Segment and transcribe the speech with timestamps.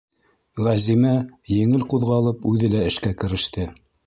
[0.67, 1.11] -Ғәзимә,
[1.57, 3.71] еңел ҡуҙғалып, үҙе лә эшкә кереште.